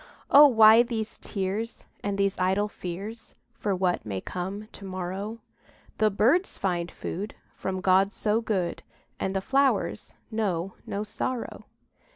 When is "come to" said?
4.19-4.83